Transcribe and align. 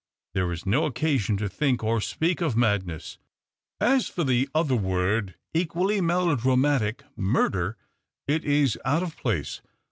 There 0.33 0.51
is 0.51 0.65
no 0.65 0.85
occasion 0.85 1.37
to 1.37 1.47
think 1.47 1.83
or 1.83 2.01
speak 2.01 2.41
of 2.41 2.57
mad 2.57 2.87
ness. 2.87 3.19
As 3.79 4.07
for 4.07 4.23
the 4.23 4.49
other 4.55 4.75
word 4.75 5.35
equally 5.53 6.01
melo 6.01 6.35
dramatic, 6.35 7.03
murder, 7.15 7.77
it 8.27 8.43
is 8.43 8.79
out 8.83 9.03
of 9.03 9.15
place. 9.15 9.61